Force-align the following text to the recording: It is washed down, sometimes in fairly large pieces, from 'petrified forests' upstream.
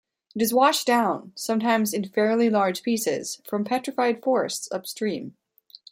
It 0.35 0.41
is 0.41 0.51
washed 0.51 0.87
down, 0.87 1.31
sometimes 1.35 1.93
in 1.93 2.05
fairly 2.09 2.49
large 2.49 2.81
pieces, 2.81 3.39
from 3.47 3.63
'petrified 3.63 4.23
forests' 4.23 4.67
upstream. 4.71 5.37